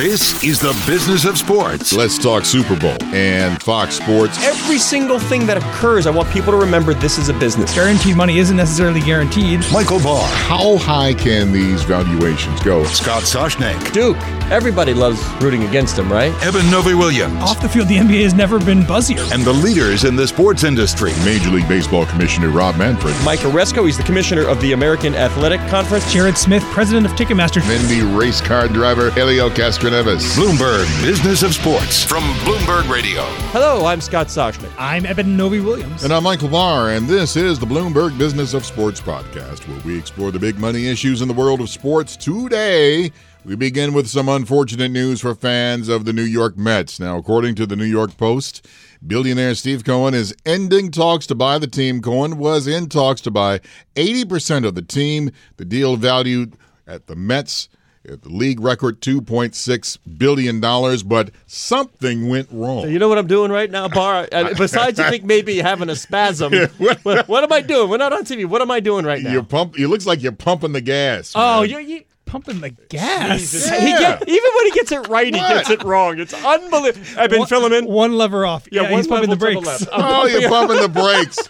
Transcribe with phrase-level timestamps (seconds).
[0.00, 1.92] This is the business of sports.
[1.92, 4.42] Let's talk Super Bowl and Fox Sports.
[4.42, 7.74] Every single thing that occurs, I want people to remember this is a business.
[7.74, 9.60] Guaranteed money isn't necessarily guaranteed.
[9.70, 12.82] Michael Barr, How high can these valuations go?
[12.84, 14.16] Scott Soshnick, Duke,
[14.50, 16.32] everybody loves rooting against him, right?
[16.44, 19.30] Eben Novy-Williams, Off the field, the NBA has never been buzzier.
[19.32, 21.12] and the leaders in the sports industry.
[21.24, 23.14] Major League Baseball Commissioner Rob Manfred.
[23.24, 26.10] Mike Aresco, he's the commissioner of the American Athletic Conference.
[26.12, 27.62] Jared Smith, president of Ticketmaster.
[27.66, 30.34] Then the race car driver Helio Castroneves.
[30.36, 33.22] Bloomberg Business of Sports from Bloomberg Radio.
[33.52, 34.70] Hello, I'm Scott Soshnick.
[34.78, 36.02] I'm Eben Novy-Williams.
[36.04, 39.98] And I'm Michael Barr, and this is the Bloomberg Business of Sports podcast, where we
[39.98, 42.16] explore the big money issues in the world of sports.
[42.16, 43.12] Today,
[43.44, 47.00] we begin with some unfortunate news for fans of the New York Mets.
[47.00, 48.68] Now, according to the New York Post,
[49.06, 52.02] billionaire Steve Cohen is ending talks to buy the team.
[52.02, 53.60] Cohen was in talks to buy
[53.96, 55.30] 80% of the team.
[55.56, 57.68] The deal valued at the Mets
[58.08, 60.60] at the league record $2.6 billion,
[61.06, 62.88] but something went wrong.
[62.88, 64.26] You know what I'm doing right now, Barr?
[64.56, 66.52] Besides, you think maybe having a spasm.
[66.78, 67.90] what, what am I doing?
[67.90, 68.46] We're not on TV.
[68.46, 69.32] What am I doing right now?
[69.32, 69.78] You're pump.
[69.78, 71.32] It looks like you're pumping the gas.
[71.34, 71.70] oh, man.
[71.70, 71.80] you're.
[71.80, 73.52] You, pumping the gas.
[73.54, 73.80] Yeah.
[73.80, 76.18] He get, even when he gets it right, he gets it wrong.
[76.20, 77.04] It's unbelievable.
[77.20, 77.86] I've been One- filming.
[77.86, 78.68] One lever off.
[78.70, 79.66] Yeah, one he's pumping the brakes.
[79.66, 79.88] left.
[79.92, 81.38] I'm Oh, you're pumping the brakes.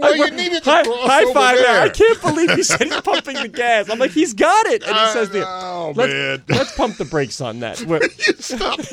[0.00, 1.56] Well, you I- needed to high, cross high over five.
[1.58, 1.82] there.
[1.82, 3.88] I can't believe he said he's pumping the gas.
[3.88, 4.82] I'm like, he's got it.
[4.82, 6.42] And he I says, the, know, let's, man.
[6.58, 7.80] let's pump the brakes on that.
[7.82, 8.08] We're-
[8.40, 8.80] Stop.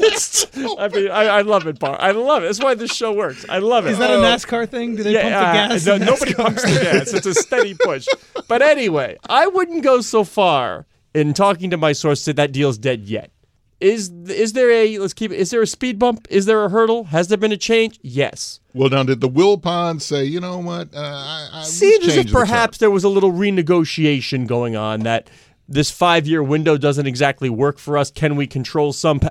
[0.79, 1.97] I mean, I, I love it, Barr.
[1.99, 2.45] I love it.
[2.45, 3.43] That's why this show works.
[3.49, 3.93] I love it.
[3.93, 4.95] Is that a NASCAR thing?
[4.95, 5.85] Do they pump the uh, gas?
[5.87, 7.11] no, nobody pumps the gas.
[7.11, 8.07] It's a steady push.
[8.47, 10.85] But anyway, I wouldn't go so far
[11.17, 13.31] in talking to my source said that deal's dead yet.
[13.79, 15.37] Is is there a let's keep it?
[15.37, 16.27] Is there a speed bump?
[16.29, 17.05] Is there a hurdle?
[17.05, 17.99] Has there been a change?
[18.01, 18.59] Yes.
[18.73, 20.93] Well, now did the Wilpons say, you know what?
[20.95, 25.01] Uh, I, I Seems as if the perhaps there was a little renegotiation going on
[25.01, 25.29] that
[25.67, 28.09] this five year window doesn't exactly work for us.
[28.09, 29.19] Can we control some?
[29.19, 29.29] Pa-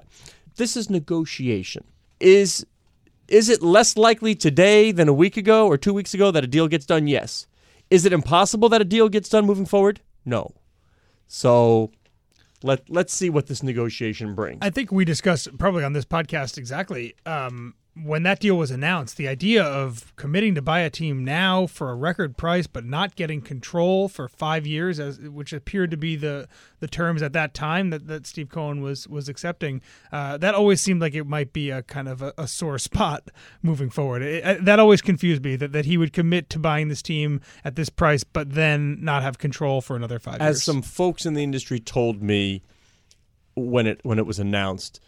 [0.56, 1.84] this is negotiation.
[2.20, 2.64] Is
[3.26, 6.48] is it less likely today than a week ago or two weeks ago that a
[6.48, 7.08] deal gets done?
[7.08, 7.48] Yes.
[7.90, 10.00] Is it impossible that a deal gets done moving forward?
[10.24, 10.52] No.
[11.26, 11.90] So
[12.62, 14.58] let let's see what this negotiation brings.
[14.62, 19.16] I think we discussed probably on this podcast exactly um, when that deal was announced.
[19.16, 23.16] The idea of committing to buy a team now for a record price, but not
[23.16, 26.46] getting control for five years, as which appeared to be the
[26.80, 29.80] the terms at that time that, that Steve Cohen was was accepting.
[30.12, 33.30] Uh, that always seemed like it might be a kind of a, a sore spot
[33.62, 34.20] moving forward.
[34.22, 37.40] It, it- that always confused me that, that he would commit to buying this team
[37.64, 40.56] at this price, but then not have control for another five as years.
[40.56, 42.62] As some folks in the industry told me
[43.54, 45.00] when it when it was announced.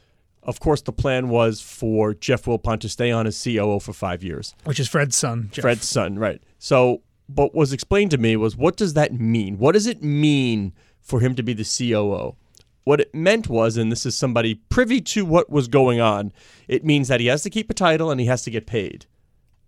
[0.42, 4.22] Of course, the plan was for Jeff Wilpon to stay on as COO for five
[4.22, 4.54] years.
[4.64, 5.62] which is Fred's son, Jeff.
[5.62, 6.42] Fred's son, right?
[6.58, 9.58] So, but what was explained to me was what does that mean?
[9.58, 12.36] What does it mean for him to be the COO?
[12.84, 16.32] What it meant was, and this is somebody privy to what was going on,
[16.68, 19.04] it means that he has to keep a title and he has to get paid.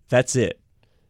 [0.09, 0.59] That's it.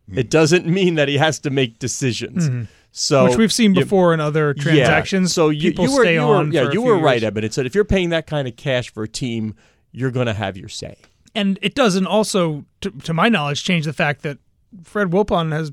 [0.09, 0.17] Hmm.
[0.17, 2.49] It doesn't mean that he has to make decisions.
[2.49, 2.63] Mm-hmm.
[2.91, 5.31] So, which we've seen you- before in other transactions.
[5.31, 5.33] yeah.
[5.33, 6.51] So you, people you were, stay you on.
[6.51, 7.23] Yeah, you were right.
[7.23, 7.43] Eben.
[7.43, 9.55] It said if you're paying that kind of cash for a team,
[9.91, 10.97] you're going to have your say.
[11.33, 14.37] and it doesn't also, to, to my knowledge, change the fact that
[14.83, 15.71] Fred Wilpon has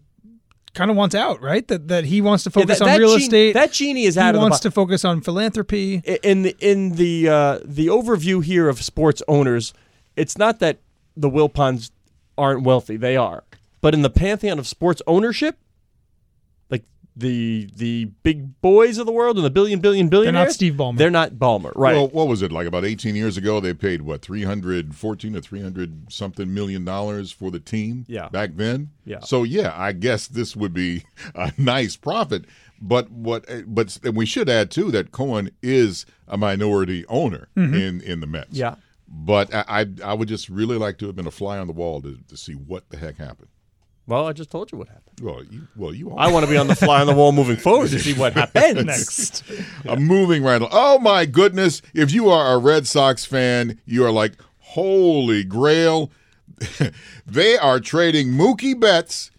[0.75, 1.67] kind of wants out, right?
[1.67, 3.53] That that he wants to Yeah, focus that- on that real genie- estate.
[3.55, 6.03] That genie is he out of the wants to focus on philanthropy.
[6.23, 9.73] In the in the uh, the overview here of sports owners,
[10.15, 10.79] it's not that
[11.17, 11.91] the Wilpons
[12.37, 13.43] aren't wealthy; they are.
[13.81, 15.57] But in the pantheon of sports ownership,
[17.19, 20.75] the the big boys of the world and the billion billion billionaires, They're not Steve
[20.75, 20.97] Ballmer.
[20.97, 21.95] They're not Ballmer, right?
[21.95, 23.61] Well, what was it like about 18 years ago?
[23.61, 28.05] They paid what 314 or 300 something million dollars for the team.
[28.09, 28.29] Yeah.
[28.29, 28.91] back then.
[29.05, 29.21] Yeah.
[29.21, 32.45] So yeah, I guess this would be a nice profit.
[32.81, 33.45] But what?
[33.67, 37.75] But and we should add too that Cohen is a minority owner mm-hmm.
[37.75, 38.57] in in the Mets.
[38.57, 38.77] Yeah.
[39.09, 41.73] But I, I I would just really like to have been a fly on the
[41.73, 43.49] wall to, to see what the heck happened.
[44.09, 45.21] Well, I just told you what happened.
[45.21, 47.57] Well, you well you I want to be on the fly on the wall moving
[47.57, 49.45] forward to see what happens next.
[49.89, 50.71] I'm moving right along.
[50.73, 51.83] Oh my goodness!
[51.95, 56.11] If you are a Red Sox fan, you are like, holy grail!
[57.27, 59.31] they are trading Mookie Betts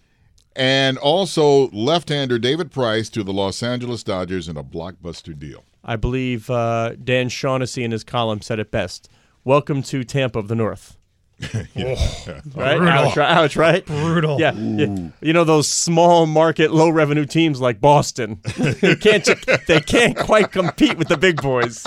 [0.54, 5.64] and also left-hander David Price to the Los Angeles Dodgers in a blockbuster deal.
[5.84, 9.08] I believe uh, Dan Shaughnessy in his column said it best.
[9.44, 10.96] Welcome to Tampa of the North.
[11.76, 12.76] Oh, right?
[12.76, 12.88] Brutal.
[12.88, 13.30] Ouch, right?
[13.36, 13.84] Ouch, right?
[13.86, 14.38] Brutal.
[14.40, 15.08] Yeah, yeah.
[15.20, 18.40] You know those small market, low revenue teams like Boston.
[18.58, 19.28] they can't
[19.66, 21.86] they can't quite compete with the big boys.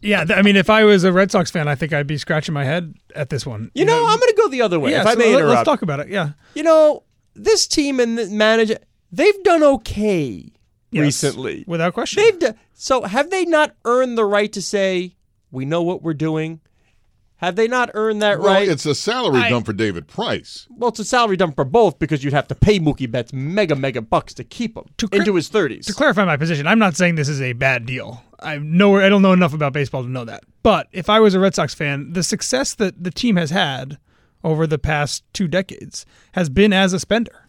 [0.00, 2.54] Yeah, I mean, if I was a Red Sox fan, I think I'd be scratching
[2.54, 3.70] my head at this one.
[3.74, 4.92] You know, I'm going to go the other way.
[4.92, 5.56] yeah, if I may let- interrupt.
[5.56, 6.08] let's talk about it.
[6.08, 7.02] Yeah, You know,
[7.34, 8.76] this team and the manager,
[9.10, 10.52] they've done okay
[10.92, 11.64] Yes, recently.
[11.66, 12.22] without question.
[12.22, 15.16] They've done, so have they not earned the right to say
[15.50, 16.60] We know what we're doing.
[17.38, 18.66] Have they not earned that Well, right?
[18.68, 20.66] it's a salary I- dump for David Price.
[20.70, 23.76] well, it's a salary dump for both because you'd have to pay Mookie Betts mega,
[23.76, 25.84] mega bucks to keep him To cri- into his 30s.
[25.86, 28.22] To clarify my position, I'm not saying this is a bad deal.
[28.40, 30.44] I know I don't know enough about baseball to know that.
[30.62, 33.98] But if I was a Red Sox fan, the success that the team has had
[34.44, 37.45] over the past two decades has been as a spender.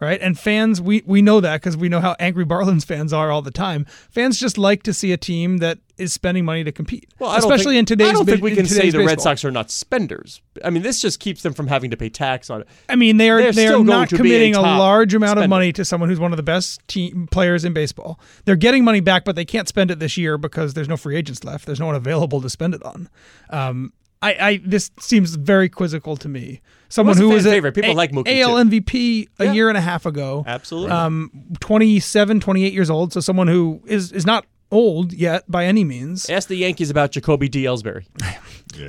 [0.00, 0.20] Right?
[0.20, 3.42] And fans, we, we know that because we know how angry Marlins fans are all
[3.42, 3.84] the time.
[4.10, 7.12] Fans just like to see a team that is spending money to compete.
[7.18, 9.20] Well, I don't especially think, in today's I don't think we can say the Red.
[9.20, 10.40] Sox are not spenders.
[10.64, 12.68] I mean, this just keeps them from having to pay tax on it.
[12.88, 15.48] I mean, they are They're they are not be a committing a, large amount of
[15.48, 18.20] money to someone who's one of the best team players in baseball.
[18.44, 21.16] They're getting money back, but they can't spend it this year because there's no free
[21.16, 21.66] agents left.
[21.66, 23.08] There's no one available to spend it on.
[23.50, 26.60] Um, I, I this seems very quizzical to me.
[26.88, 27.74] Someone Well, who was a favorite.
[27.74, 28.70] People A- like Mookie, AL too.
[28.70, 29.52] MVP a Yeah.
[29.52, 30.42] year and a half ago.
[30.46, 30.90] Absolutely.
[30.90, 31.30] Um,
[31.60, 33.12] 27, 28 years old.
[33.12, 36.28] So someone who is is not old yet by any means.
[36.30, 37.64] Ask the Yankees about Jacoby D.
[37.64, 38.06] Ellsbury.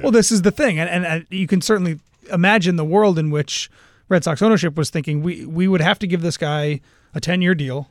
[0.03, 1.99] Well, this is the thing, and, and, and you can certainly
[2.31, 3.71] imagine the world in which
[4.09, 6.81] Red Sox ownership was thinking we we would have to give this guy
[7.15, 7.89] a ten year deal.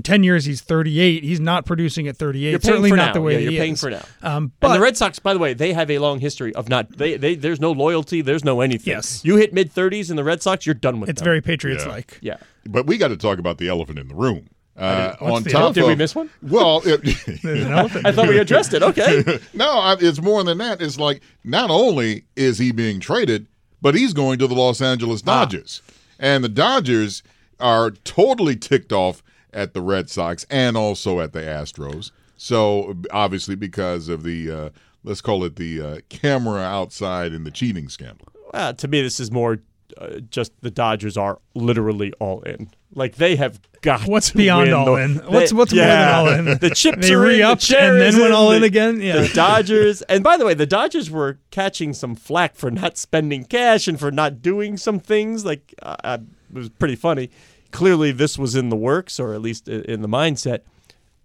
[0.00, 1.22] In ten years, he's thirty eight.
[1.24, 2.52] He's not producing at thirty eight.
[2.52, 3.12] You're paying Certainly for not now.
[3.12, 3.80] the way Yeah, that you're he paying is.
[3.82, 4.02] for now.
[4.22, 6.70] Um, but and the Red Sox, by the way, they have a long history of
[6.70, 6.96] not.
[6.96, 8.22] They, they there's no loyalty.
[8.22, 8.92] There's no anything.
[8.92, 9.22] Yes.
[9.26, 11.12] You hit mid 30s in the Red Sox, you're done with it.
[11.12, 11.26] it's them.
[11.26, 12.16] very Patriots like.
[12.22, 12.38] yeah.
[12.64, 14.48] But we got to talk about the elephant in the room.
[14.74, 15.74] Uh, on top elephant?
[15.74, 16.30] Did we miss one?
[16.40, 18.06] Well, it, an elephant.
[18.06, 18.82] I thought we addressed it.
[18.82, 19.38] Okay.
[19.52, 20.80] no, I, it's more than that.
[20.80, 23.46] It's like not only is he being traded,
[23.82, 25.44] but he's going to the Los Angeles Ah.
[25.44, 25.82] Dodgers,
[26.18, 27.22] and the Dodgers
[27.58, 32.10] are totally ticked off at the Red Sox and also at the Astros.
[32.36, 34.70] So obviously, because of the uh,
[35.04, 38.28] let's call it the uh, camera outside in the cheating scandal.
[38.54, 39.58] Uh, to me, this is more
[39.98, 42.70] uh, just the Dodgers are literally all in.
[42.94, 44.02] Like they have got.
[44.08, 45.14] What's to beyond win all the- in?
[45.18, 46.44] they- What's- what's more than all in?
[46.58, 49.00] The chips They are in, the re-upped chair and then went all in the- again?
[49.00, 49.20] Yeah.
[49.22, 53.44] The Dodgers, and by the way, the Dodgers were catching some flack for not spending
[53.44, 55.44] cash and for not doing some things.
[55.44, 56.18] Like uh, uh,
[56.52, 57.30] it was pretty funny.
[57.70, 60.60] Clearly, this was in the works, or at least in the mindset.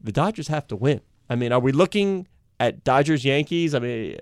[0.02, 1.02] The Dodgers have to win.
[1.30, 2.28] I mean, are we looking
[2.60, 3.74] at Dodgers Yankees?
[3.74, 4.18] I mean,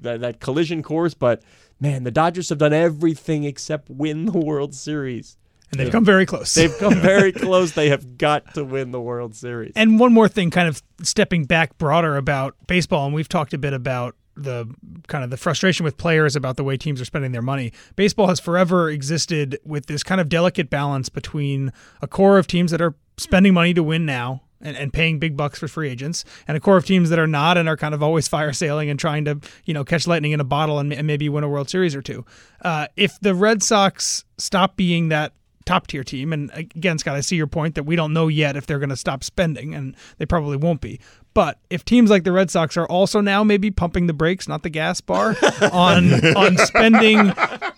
[0.00, 1.42] that, that collision course, but
[1.80, 5.36] man, the Dodgers have done everything except win the World Series.
[5.70, 6.54] and they've come very close.
[6.54, 7.72] They've come very close.
[7.72, 9.72] They have got to win the World Series.
[9.74, 13.58] And one more thing, kind of stepping back broader about baseball, and we've talked a
[13.58, 14.66] bit about the
[15.08, 17.72] kind of the frustration with players about the way teams are spending their money.
[17.96, 21.72] Baseball has forever existed with this kind of delicate balance between
[22.02, 24.42] a core of teams that are spending money to win now.
[24.58, 27.26] And, and paying big bucks for free agents, and a core of teams that are
[27.26, 30.32] not and are kind of always fire sailing and trying to, you know, catch lightning
[30.32, 32.24] in a bottle and, and maybe win a World Series or two.
[32.62, 35.34] Uh, if the Red Sox stop being that
[35.66, 36.32] top tier team.
[36.32, 38.90] And again, Scott, I see your point that we don't know yet if they're going
[38.90, 40.98] to stop spending, and they probably won't be.
[41.34, 44.62] But if teams like the Red Sox are also now maybe pumping the brakes, not
[44.62, 45.36] the gas Barr,
[45.72, 47.30] on on spending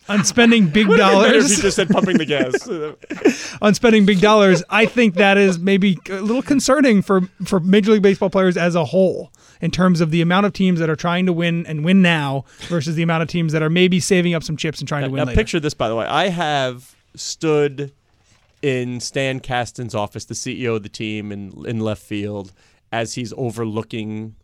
[0.09, 3.57] on spending big dollars you just said pumping the gas.
[3.61, 7.91] on spending big dollars, I think that is maybe a little concerning for for Major
[7.91, 10.95] League Baseball players as a whole in terms of the amount of teams that are
[10.95, 14.35] trying to win and win now versus the amount of teams that are maybe saving
[14.35, 15.37] up some chips and trying to win now, later.
[15.37, 16.07] picture this, by the way.
[16.07, 17.93] I have stood
[18.63, 22.53] in Stan Kasten's office, the CEO of the team, in in left field,
[22.93, 24.35] as he's overlooking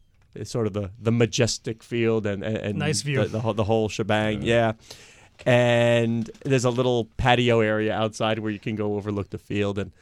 [0.43, 3.23] sort of the, the majestic field and, and, and Nice view.
[3.23, 4.43] the, the, whole- the whole shebang.
[4.43, 4.73] Yeah.
[5.47, 9.79] And there's a little patio area outside where you can go overlook the field.
[9.79, 9.93] And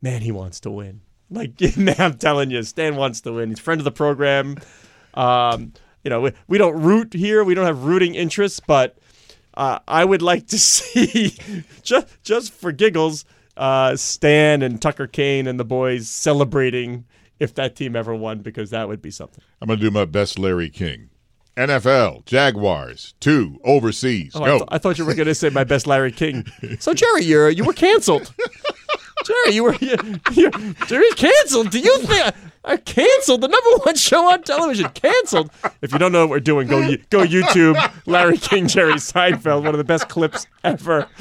[0.00, 1.00] man, he wants to win.
[1.30, 3.50] Like, man, I'm telling you, Stan wants to win.
[3.50, 4.56] He's a friend of the program.
[5.14, 5.72] Um,
[6.04, 7.44] you know, we, we don't root here.
[7.44, 8.96] We don't have rooting interests, but
[9.54, 11.36] uh, I would like to see,
[11.82, 13.24] just just for giggles,
[13.56, 17.04] uh, Stan and Tucker Kain and the boys celebrating
[17.40, 19.42] if that team ever won, because that would be something.
[19.60, 21.08] I'm going to do my best, Larry King.
[21.56, 24.32] NFL, Jaguars, two, overseas.
[24.34, 26.46] Oh, I, th- I thought you were going to say my best Larry King.
[26.80, 28.32] So Jerry, you you were canceled.
[29.24, 29.96] Jerry, you were you,
[30.32, 30.50] you,
[30.86, 31.70] Jerry canceled.
[31.70, 34.88] Do you think I canceled the number one show on television?
[34.90, 35.50] Canceled.
[35.80, 39.74] If you don't know what we're doing, go go YouTube Larry King, Jerry Seinfeld, one
[39.74, 41.08] of the best clips ever.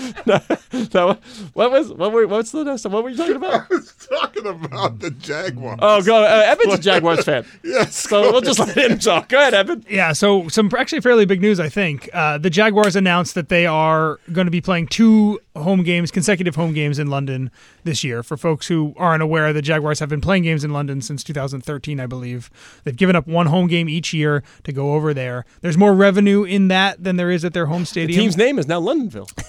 [0.94, 1.18] No,
[1.54, 2.94] what was what were what's the next one?
[2.94, 3.54] What were you talking about?
[3.72, 5.80] I was talking about the Jaguars.
[5.82, 6.24] Oh, go.
[6.24, 7.96] Uh, Eben's a Jaguars fan, yes.
[7.96, 9.30] so we'll just let him talk.
[9.30, 9.86] Go ahead, Eben.
[9.90, 12.10] Yeah, so some actually fairly big news, I think.
[12.14, 16.56] Uh, the Jaguars announced that they are going to be playing two home games, consecutive
[16.56, 17.52] home games in London
[17.84, 18.24] this year.
[18.24, 22.00] For folks who aren't aware, the Jaguars have been playing games in London since 2013,
[22.00, 22.50] I believe.
[22.84, 25.46] They've given up one home game each year to go over there.
[25.62, 28.18] There's more revenue in that than there is at their home stadium.
[28.18, 29.30] The team's name is now Londonville.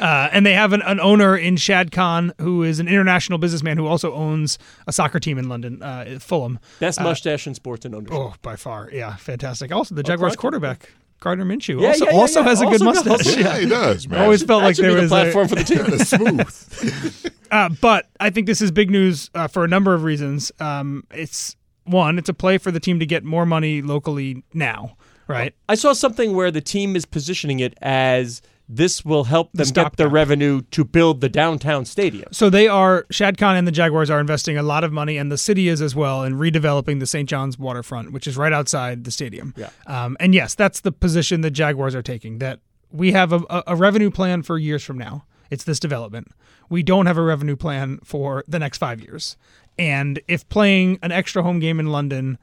[0.00, 3.76] Uh, and they have an, an owner in Shad Khan who is an international businessman
[3.76, 6.58] who also owns a soccer team in London, uh, Fulham.
[6.78, 8.16] Best mustache in sports and ownership.
[8.16, 9.72] Oh, by far, yeah, fantastic.
[9.72, 12.46] Also, the Jaguars quarterback Gardner Minshew Yeah, also, yeah, yeah, also yeah.
[12.48, 13.36] has a good Also got- mustache.
[13.36, 14.22] Yeah, he does, man.
[14.22, 15.98] Always felt That like should there be the was platform a, for the team.
[15.98, 17.32] smooth.
[17.50, 20.50] uh, but I think this is big news uh, for a number of reasons.
[20.60, 24.96] Um, it's one, it's a play for the team to get more money locally now,
[25.28, 25.54] right?
[25.68, 28.40] I saw something where the team is positioning it as
[28.72, 32.28] this will help them get the revenue to build the downtown stadium.
[32.32, 35.30] So they are Shad Khan and the Jaguars are investing a lot of money, and
[35.32, 37.28] the city is as well in redeveloping the St.
[37.28, 39.52] John's waterfront, which is right outside the stadium.
[39.56, 39.70] Yeah.
[39.86, 42.38] Um, and yes, that's the position the Jaguars are taking.
[42.38, 42.60] That
[42.92, 45.24] we have a, a- a revenue plan for years from now.
[45.50, 46.28] It's this development.
[46.68, 49.36] We don't have a revenue plan for the next five years.
[49.78, 52.38] And if playing an extra home game in London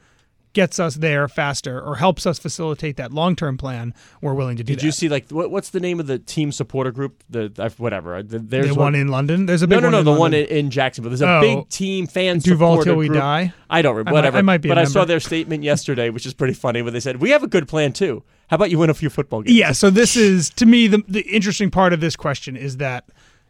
[0.54, 4.64] gets us there faster or helps us facilitate that long term plan, we're willing to
[4.64, 4.86] do Did that.
[4.86, 7.24] you see like what, what's the name of the team supporter group?
[7.30, 8.16] The I- whatever.
[8.16, 9.46] Uh, the, there's the one in London?
[9.46, 10.46] There's a no big no no one the in one London.
[10.58, 11.10] in, Jacksonville.
[11.12, 11.42] There's a Oh.
[11.42, 13.20] big team fan Duval Till We group.
[13.20, 13.54] Die?
[13.70, 14.10] I don't remember.
[14.10, 14.38] I might- Whatever.
[14.38, 16.82] I might be but I saw their statement yesterday, which is pretty funny.
[16.82, 18.24] Where they said we have a good plan too.
[18.48, 19.58] How about you win a few football games?
[19.58, 23.04] Yeah, so this is to me the the interesting part of this question is that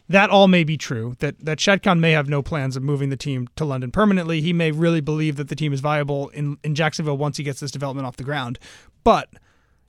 [0.09, 1.15] that all may be true.
[1.19, 4.41] That that Shad Khan may have no plans of moving the team to London permanently.
[4.41, 7.59] He may really believe that the team is viable in in Jacksonville once he gets
[7.59, 8.59] this development off the ground.
[9.03, 9.29] But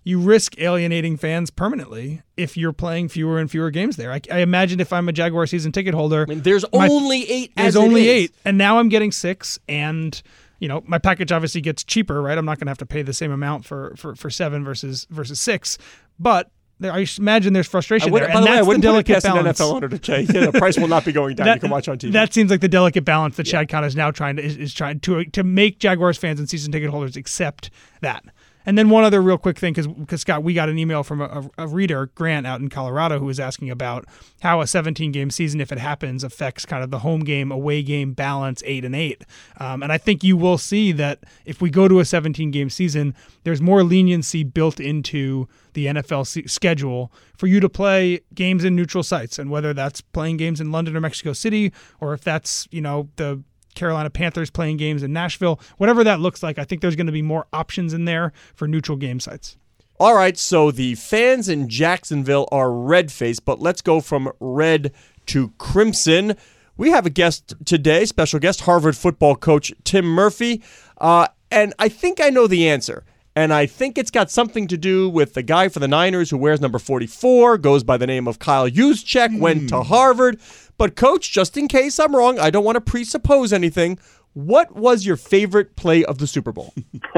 [0.05, 4.11] you risk alienating fans permanently if you're playing fewer and fewer games there.
[4.11, 7.29] I, I imagine if I'm a Jaguar season ticket holder, I mean, there's My- only
[7.31, 7.53] eight.
[7.57, 10.21] there's as only eight, and now I'm getting six, and
[10.61, 12.39] you know my package obviously gets cheaper, right?
[12.39, 15.07] I'm not going to have to pay the same amount for for, for seven versus
[15.11, 15.79] versus six,
[16.19, 18.69] but there, I imagine there's frustration would, there, by and the way, I that's the
[18.69, 19.61] wouldn't put it delicate past an balance.
[19.61, 20.29] NFL owner to change.
[20.29, 21.49] The price will not be going down.
[21.49, 22.13] you can watch on TV.
[22.13, 24.75] That seems like the delicate balance that Shad Khan is now trying to is, is
[24.75, 27.71] trying to to make Jaguars fans and season ticket holders accept
[28.01, 28.25] that.
[28.69, 31.49] And then one other real quick thing, because Scott, we got an email from a,
[31.57, 34.05] a reader, Grant, out in Colorado, who was asking about
[34.43, 37.83] how a 17 game season, if it happens, affects kind of the home game, away
[37.83, 39.25] game balance, eight and eight.
[39.57, 42.69] Um, and I think you will see that if we go to a 17 game
[42.69, 48.77] season, there's more leniency built into the NFL schedule for you to play games in
[48.77, 52.69] neutral sites, and whether that's playing games in London or Mexico City, or if that's
[52.71, 53.43] you know the
[53.79, 57.13] Carolina Panthers playing games in Nashville, whatever that looks like, I think there's going to
[57.13, 59.57] be more options in there for neutral game sites.
[60.01, 64.93] All right, so the fans in Jacksonville are red faced, but let's go from red
[65.27, 66.37] to crimson.
[66.77, 70.63] We have a guest today, special guest, Harvard football coach Tim Murphy.
[70.99, 73.05] Uh, and I think I know the answer.
[73.37, 76.37] And I think it's got something to do with the guy for the Niners who
[76.39, 80.41] wears number 44, goes by the name of Kyle Juszczyk, went to Harvard.
[80.77, 83.99] But, coach, just in case I'm wrong, I don't want to presuppose anything.
[84.35, 86.75] What was your favorite play of the Super Bowl?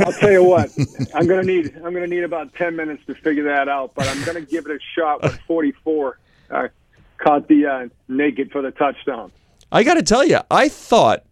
[0.00, 0.70] I'll tell you what,
[1.14, 4.22] I'm gonna need I'm gonna need about ten minutes to figure that out, but I'm
[4.24, 6.18] gonna give it a shot when 44
[6.50, 6.68] uh,
[7.16, 9.32] caught the uh, naked for the touchdown.
[9.72, 11.24] I got to tell you, I thought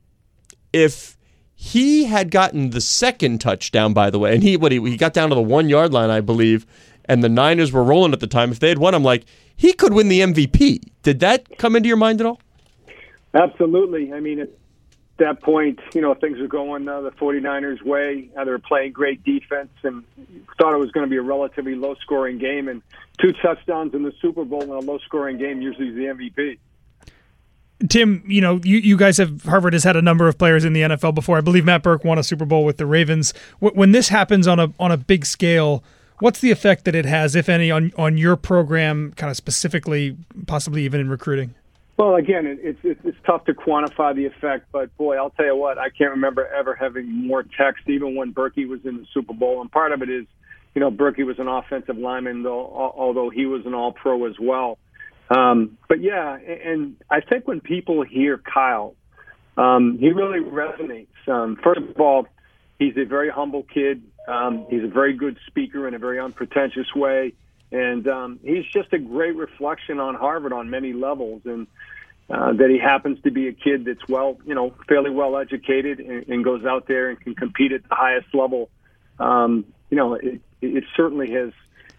[0.72, 1.17] if
[1.60, 5.12] he had gotten the second touchdown, by the way, and he what he, he got
[5.12, 6.64] down to the one yard line, I believe,
[7.06, 8.52] and the Niners were rolling at the time.
[8.52, 9.24] If they had won, I'm like,
[9.56, 10.84] he could win the MVP.
[11.02, 12.40] Did that come into your mind at all?
[13.34, 14.12] Absolutely.
[14.12, 14.50] I mean, at
[15.18, 18.30] that point, you know, things were going uh, the 49ers' way.
[18.36, 20.04] Uh, they were playing great defense and
[20.58, 22.68] thought it was going to be a relatively low scoring game.
[22.68, 22.82] And
[23.20, 26.58] two touchdowns in the Super Bowl in a low scoring game usually is the MVP.
[27.88, 30.72] Tim, you know, you, you guys have Harvard has had a number of players in
[30.72, 31.38] the NFL before.
[31.38, 33.32] I believe Matt Birk won a Super Bowl with the Ravens.
[33.60, 35.84] When this happens on a on a big scale,
[36.18, 40.16] what's the effect that it has, if any, on on your program, kind of specifically,
[40.46, 41.54] possibly even in recruiting?
[41.98, 45.56] Well, again, it's it's it's tough to quantify the effect, but boy, I'll tell you
[45.56, 49.34] what, I can't remember ever having more text, even when Berkey was in the Super
[49.34, 49.60] Bowl.
[49.60, 50.24] And part of it is,
[50.74, 52.66] you know, Berkey was an offensive lineman, though,
[52.96, 54.78] although he was an All-Pro as well.
[55.30, 58.94] Um, but yeah, and, I think when people hear Kyle,
[59.56, 61.06] um, he really resonates.
[61.26, 62.26] Um, first of all,
[62.78, 64.02] he's a very humble kid.
[64.26, 67.34] Um, he's a very good speaker in a very unpretentious way,
[67.72, 71.42] and um, he's just a great reflection on Harvard on many levels.
[71.44, 71.66] And
[72.30, 75.98] uh, that he happens to be a kid that's well, you know, fairly well educated
[75.98, 78.68] and, and goes out there and can compete at the highest level.
[79.18, 81.52] Um, you know, it, it certainly has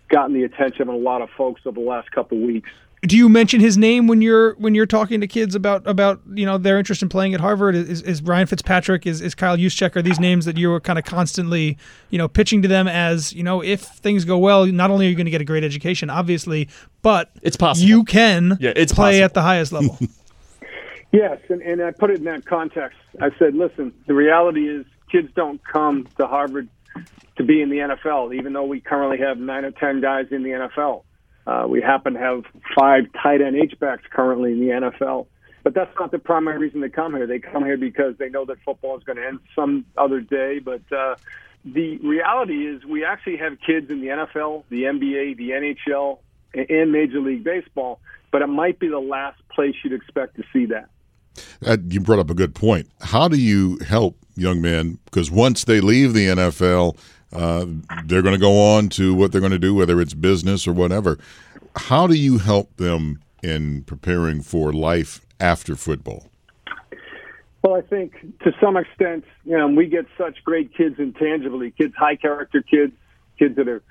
[0.07, 2.69] gotten the attention of a lot of folks over the last couple of weeks.
[3.01, 6.45] Do you mention his name when you're when you're talking to kids about about you
[6.45, 7.73] know their interest in playing at Harvard?
[7.75, 9.07] Is, is Ryan Fitzpatrick?
[9.07, 9.95] Is, is Kyle Juszczyk?
[9.95, 11.77] Are these names that you were kind of constantly
[12.09, 15.09] you know pitching to them as you know if things go well, not only are
[15.09, 16.67] you going to get a great education, obviously,
[17.01, 17.87] but It's possible.
[17.87, 19.23] you can Yeah, it's play possible.
[19.25, 19.97] at the highest level.
[21.11, 22.99] Yes, and, and I put it in that context.
[23.19, 26.69] I said, listen, the reality is kids don't come to Harvard
[27.37, 30.43] to be in the NFL, even though we currently have nine or ten guys in
[30.43, 31.01] the NFL.
[31.47, 32.43] Uh, we happen to have
[32.77, 35.27] five tight end H-backs currently in the NFL.
[35.63, 37.27] But that's not the primary reason they come here.
[37.27, 40.59] They come here because they know that football is going to end some other day.
[40.59, 41.15] But uh,
[41.65, 46.19] the reality is, we actually have kids in the NFL, the NBA, the NHL,
[46.53, 47.99] and Major League Baseball.
[48.31, 50.89] But it might be the last place you'd expect to see that.
[51.65, 52.89] Uh, you brought up a good point.
[53.01, 54.99] How do you help young men?
[55.05, 56.97] Because once they leave the NFL,
[57.33, 57.65] uh,
[58.05, 60.73] they're going to go on to what they're going to do, whether it's business or
[60.73, 61.17] whatever.
[61.75, 66.25] How do you help them in preparing for life after football?
[67.63, 71.93] Well, I think to some extent, you know, we get such great kids intangibly, kids,
[71.95, 72.93] high character kids,
[73.37, 73.83] kids that are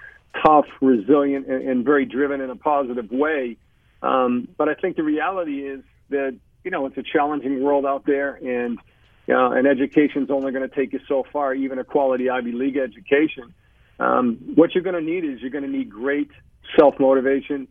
[0.45, 3.57] tough, resilient, and, and very driven in a positive way.
[4.03, 8.05] Um, but I think the reality is that, you know, it's a challenging world out
[8.07, 8.79] there and,
[9.35, 12.77] know, and education's only going to take you so far, even a quality Ivy League
[12.77, 13.55] education.
[14.01, 16.31] Um, what you're going to need is you're going to need great
[16.79, 17.69] self motivation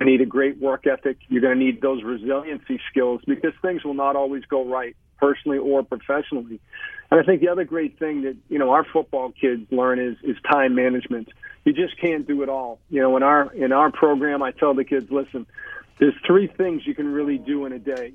[0.00, 1.18] you need a great work ethic.
[1.28, 5.58] You're going to need those resiliency skills because things will not always go right personally
[5.58, 6.60] or professionally.
[7.10, 10.16] And I think the other great thing that, you know, our football kids learn is,
[10.22, 11.28] is time management.
[11.64, 12.78] You just can't do it all.
[12.90, 15.46] You know, in our, in our program, I tell the kids, listen,
[15.98, 18.12] there's three things you can really do in a day.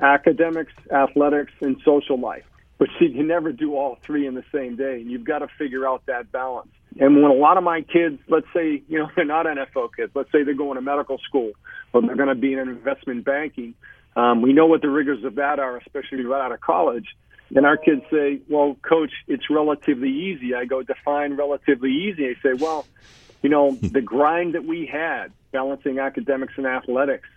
[0.00, 2.44] Academics, athletics, and social life.
[2.78, 5.00] But see, you can never do all three in the same day.
[5.00, 6.70] And you've got to figure out that balance.
[7.00, 10.12] And when a lot of my kids, let's say, you know, they're not NFL kids,
[10.14, 11.52] let's say they're going to medical school
[11.92, 13.74] or they're going to be in investment banking,
[14.16, 17.06] um, we know what the rigors of that are, especially right out of college.
[17.54, 20.54] And our kids say, well, coach, it's relatively easy.
[20.54, 22.28] I go, define relatively easy.
[22.28, 22.86] I say, well,
[23.42, 27.28] you know, the grind that we had balancing academics and athletics,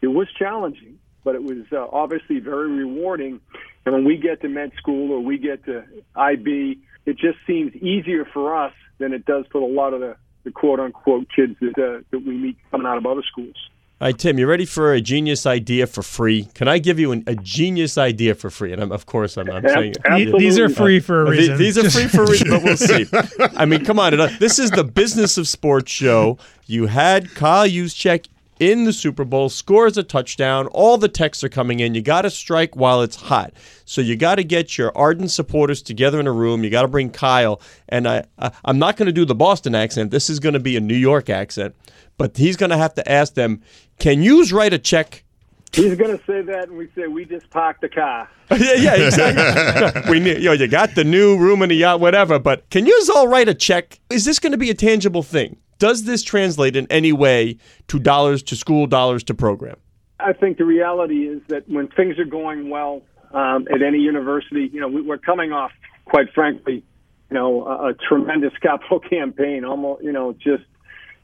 [0.00, 0.98] it was challenging,
[1.28, 3.38] but it was uh, obviously very rewarding.
[3.84, 5.84] And when we get to med school or we get to
[6.16, 10.16] IB, it just seems easier for us than it does for a lot of the,
[10.44, 13.56] the quote unquote kids that, uh, that we meet coming out of other schools.
[14.00, 16.44] All right, Tim, you ready for a genius idea for free?
[16.54, 18.72] Can I give you an, a genius idea for free?
[18.72, 20.38] And I'm, of course, I'm, I'm saying Absolutely.
[20.38, 21.58] these are free for a reason.
[21.58, 23.04] These, these are free for a reason, but we'll see.
[23.54, 24.16] I mean, come on.
[24.38, 26.38] This is the business of sports show.
[26.64, 28.28] You had Kyle Juszczyk
[28.60, 30.66] in the Super Bowl, scores a touchdown.
[30.68, 31.94] All the texts are coming in.
[31.94, 33.52] You got to strike while it's hot.
[33.84, 36.64] So you got to get your ardent supporters together in a room.
[36.64, 37.60] You got to bring Kyle.
[37.88, 40.10] And I, I I'm not going to do the Boston accent.
[40.10, 41.74] This is going to be a New York accent.
[42.16, 43.62] But he's going to have to ask them,
[43.98, 45.24] can you write a check
[45.72, 48.28] He's going to say that, and we say we just parked the car.
[48.50, 50.10] yeah, yeah, exactly.
[50.10, 52.38] we, you know, you got the new room in the yacht, whatever.
[52.38, 54.00] But can you all write a check?
[54.10, 55.56] Is this going to be a tangible thing?
[55.78, 59.76] Does this translate in any way to dollars to school, dollars to program?
[60.18, 63.02] I think the reality is that when things are going well
[63.32, 65.70] um, at any university, you know, we, we're coming off,
[66.04, 66.82] quite frankly,
[67.30, 69.64] you know, a, a tremendous capital campaign.
[69.64, 70.64] Almost, you know, just,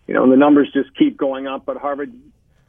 [0.07, 1.65] you know, the numbers just keep going up.
[1.65, 2.13] But Harvard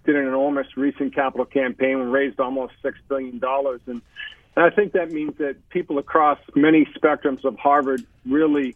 [0.05, 4.01] did an enormous recent capital campaign and raised almost six billion dollars, and
[4.55, 8.75] and I think that means that people across many spectrums of Harvard really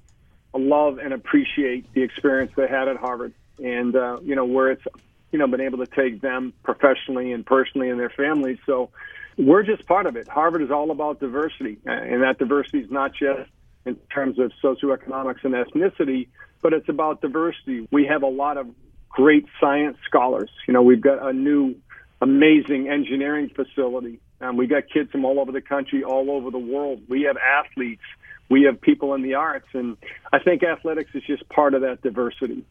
[0.53, 4.83] love and appreciate the experience they had at Harvard, and uh, you know where it's
[5.31, 8.57] you know been able to take them professionally and personally and their families.
[8.65, 8.89] So
[9.37, 10.27] we're just part of it.
[10.27, 13.49] Harvard is all about diversity, and that diversity is not just
[13.85, 16.27] in terms of socioeconomics and ethnicity,
[16.61, 17.87] but it's about diversity.
[17.91, 18.67] We have a lot of
[19.09, 20.49] great science scholars.
[20.67, 21.75] You know, we've got a new
[22.21, 24.19] amazing engineering facility.
[24.41, 27.01] Um, we got kids from all over the country, all over the world.
[27.09, 28.03] We have athletes
[28.49, 29.95] we have people in the arts, and
[30.33, 32.65] I think athletics is just part of that diversity.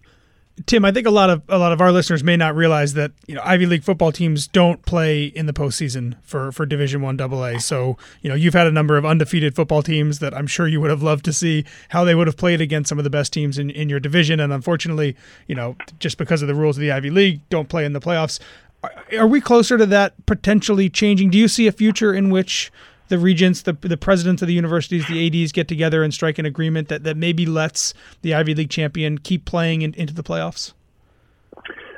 [0.66, 3.12] Tim, I think a lot of a lot of our listeners may not realize that
[3.26, 7.20] you know Ivy League football teams don't play in the postseason for for Division One
[7.20, 7.58] AA.
[7.58, 10.80] So you know you've had a number of undefeated football teams that I'm sure you
[10.80, 13.32] would have loved to see how they would have played against some of the best
[13.32, 15.16] teams in, in your division, and unfortunately,
[15.46, 18.00] you know just because of the rules of the Ivy League, don't play in the
[18.00, 18.40] playoffs.
[19.18, 21.30] Are we closer to that potentially changing?
[21.30, 22.70] Do you see a future in which
[23.08, 26.46] the regents, the the presidents of the universities, the ads get together and strike an
[26.46, 30.72] agreement that, that maybe lets the Ivy League champion keep playing in, into the playoffs?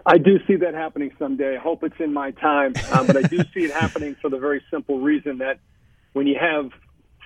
[0.06, 1.56] I do see that happening someday.
[1.56, 4.38] I hope it's in my time, um, but I do see it happening for the
[4.38, 5.58] very simple reason that
[6.14, 6.70] when you have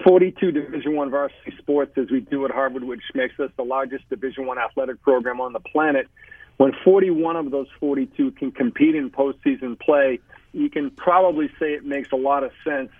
[0.02, 4.08] 42 Division One varsity sports, as we do at Harvard, which makes us the largest
[4.10, 6.08] Division One athletic program on the planet,
[6.56, 10.20] when 41 of those 42 can compete in postseason play,
[10.52, 12.90] you can probably say it makes a lot of sense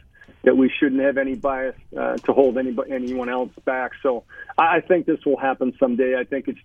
[0.44, 3.92] that we shouldn't have any bias uh, to hold any, anyone else back.
[4.02, 4.24] So
[4.58, 6.16] I think this will happen someday.
[6.16, 6.60] I think it's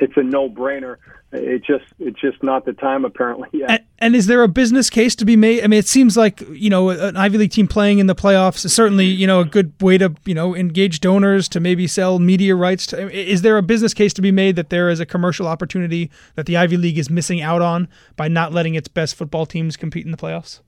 [0.00, 0.96] it's a no brainer.
[1.32, 3.70] It just it's just not the time apparently yet.
[3.70, 5.62] And, and, is there a business case to be made?
[5.62, 8.64] I mean, it seems like you know an Ivy League team playing in the playoffs
[8.64, 12.18] is certainly you know a good way to you know engage donors to maybe sell
[12.18, 12.86] media rights.
[12.86, 16.10] To, is there a business case to be made that there is a commercial opportunity
[16.34, 19.76] that the Ivy League is missing out on by not letting its best football teams
[19.76, 20.60] compete in the playoffs?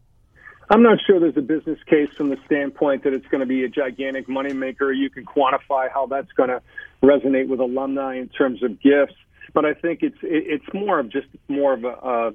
[0.70, 3.64] I'm not sure there's a business case from the standpoint that it's going to be
[3.64, 4.96] a gigantic moneymaker.
[4.96, 6.62] You can quantify how that's going to
[7.02, 9.14] resonate with alumni in terms of gifts
[9.52, 12.33] but I think it's it's more of just more of a, a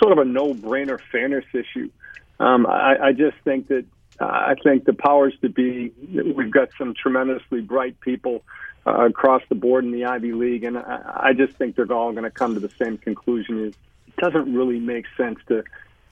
[0.00, 1.90] sort of a no-brainer fairness issue.
[2.38, 3.84] Um, I, I just think that
[4.20, 8.44] uh, I think the powers to be, we've got some tremendously bright people
[8.86, 12.12] uh, across the board in the Ivy League, and I, I just think they're all
[12.12, 13.76] going to come to the same conclusion: it
[14.18, 15.64] doesn't really make sense to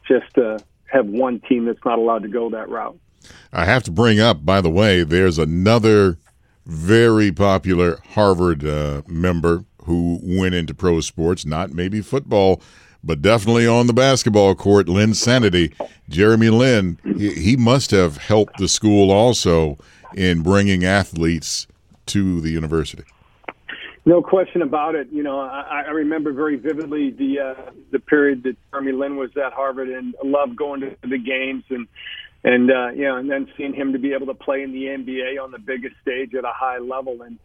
[0.06, 0.58] just uh,
[0.94, 2.98] have one team that's not allowed to go that route.
[3.52, 6.18] I have to bring up, by the way, there's another
[6.66, 12.62] very popular Harvard uh, member who went into pro sports, not maybe football,
[13.02, 14.86] but definitely on the basketball court.
[14.86, 15.74] Linsanity.
[16.08, 19.78] Jeremy Lin, he, he must have helped the school also
[20.14, 21.66] in bringing athletes
[22.06, 23.04] to the university.
[24.06, 25.08] No question about it.
[25.10, 29.30] You know, I, I remember very vividly the uh, the period that Jeremy Lin was
[29.36, 31.88] at Harvard, and loved going to the games and
[32.44, 34.84] and uh, you know, and then seeing him to be able to play in the
[34.84, 37.22] NBA on the biggest stage at a high level.
[37.22, 37.38] And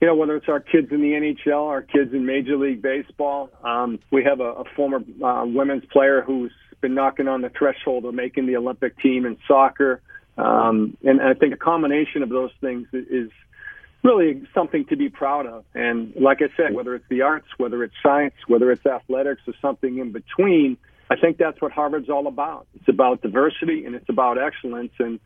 [0.00, 3.50] you know, whether it's our kids in the NHL, our kids in Major League Baseball.
[3.62, 8.06] Um, we have a, a former uh, women's player who's been knocking on the threshold
[8.06, 10.00] of making the Olympic team in soccer.
[10.38, 13.30] Um, and I think a combination of those things is
[14.06, 15.64] really something to be proud of.
[15.74, 19.54] And like I said, whether it's the arts, whether it's science, whether it's athletics, or
[19.60, 20.76] something in between,
[21.10, 22.66] I think that's what Harvard's all about.
[22.74, 24.92] It's about diversity and it's about excellence.
[24.98, 25.20] And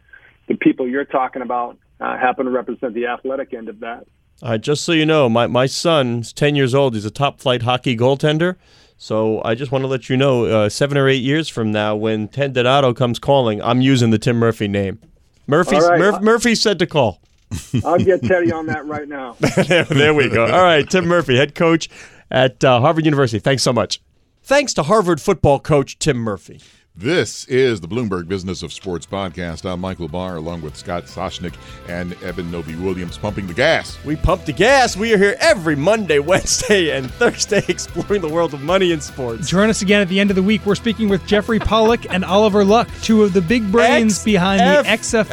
[0.49, 4.07] the people you're talking about uh, happen to represent the athletic end of that.
[4.43, 6.95] Uh, just so you know, my, my son's 10 years old.
[6.95, 8.57] He's a top flight hockey goaltender.
[8.97, 11.97] So I just want to let you know, uh, seven or eight years from now,
[11.97, 15.01] when Ted Donato comes calling, I'm using the Tim Murphy name.
[15.47, 15.99] Murphy, right.
[15.99, 17.21] Murph, Murphy said to call.
[17.85, 19.37] I'll get Teddy on that right now.
[19.67, 20.45] there, there, we go.
[20.45, 21.89] All right, Tim Murphy, head coach
[22.31, 23.41] at uh, Harvard University.
[23.41, 24.01] Thanks so much.
[24.43, 26.61] Thanks to Harvard football coach Tim Murphy.
[26.97, 29.65] This is the Bloomberg Business of Sports podcast.
[29.65, 31.55] I'm Michael Barr, along with Scott Soshnick
[31.89, 33.97] and Eben Novy-Williams, pumping the gas.
[34.05, 34.97] We pump the gas.
[34.97, 39.49] We are here every Monday, Wednesday, and Thursday exploring the world of money and sports.
[39.49, 40.67] Join us again at the end of the week.
[40.67, 44.61] We're speaking with Jeffrey Pollack and Oliver Luck, two of the big brains X- behind
[44.61, 45.31] the XFL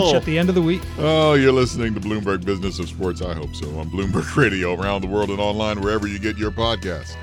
[0.00, 0.82] launch at the end of the week.
[0.98, 3.20] Oh, you're listening to Bloomberg Business of Sports.
[3.22, 6.50] I hope so on Bloomberg Radio around the world and online wherever you get your
[6.50, 7.14] podcast.